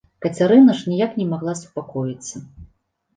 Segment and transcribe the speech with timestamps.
[0.25, 2.35] Кацярына ж ніяк не магла супакоіцца.